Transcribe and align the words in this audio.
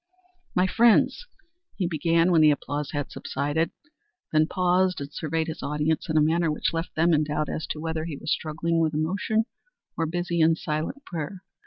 "My 0.55 0.65
friends," 0.65 1.27
he 1.75 1.85
began 1.85 2.31
when 2.31 2.41
the 2.41 2.49
applause 2.49 2.89
had 2.89 3.11
subsided; 3.11 3.69
then 4.31 4.47
paused 4.47 4.99
and 4.99 5.13
surveyed 5.13 5.45
his 5.45 5.61
audience 5.61 6.09
in 6.09 6.17
a 6.17 6.21
manner 6.21 6.49
which 6.51 6.73
left 6.73 6.95
them 6.95 7.13
in 7.13 7.23
doubt 7.23 7.49
as 7.49 7.67
to 7.67 7.79
whether 7.79 8.05
he 8.05 8.17
was 8.17 8.31
struggling 8.31 8.79
with 8.79 8.95
emotion 8.95 9.45
or 9.95 10.07
busy 10.07 10.39
in 10.41 10.55
silent 10.55 11.05
prayer. 11.05 11.43